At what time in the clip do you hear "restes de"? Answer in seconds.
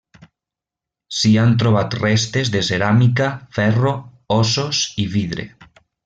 1.99-2.61